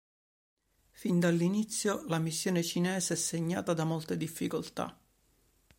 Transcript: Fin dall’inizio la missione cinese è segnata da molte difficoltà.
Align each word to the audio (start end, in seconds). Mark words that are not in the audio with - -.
Fin 0.93 1.19
dall’inizio 1.19 2.03
la 2.07 2.17
missione 2.17 2.63
cinese 2.63 3.13
è 3.13 3.15
segnata 3.17 3.75
da 3.75 3.83
molte 3.83 4.17
difficoltà. 4.17 4.99